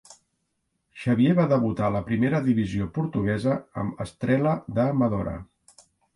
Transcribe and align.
Xavier 1.01 1.35
va 1.39 1.45
debutar 1.51 1.85
a 1.89 1.93
la 1.97 2.01
primera 2.07 2.39
divisió 2.47 2.89
portuguesa 2.97 3.59
amb 3.83 4.03
Estrela 4.09 4.57
da 4.81 4.89
Amadora. 4.97 5.37